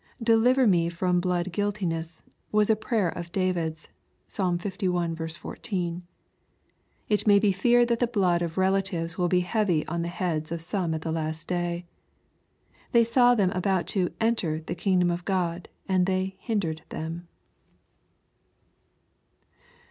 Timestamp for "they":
12.93-13.03, 16.07-16.35